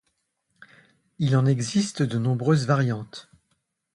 [1.19, 3.29] Il en existe de nombreuses variantes.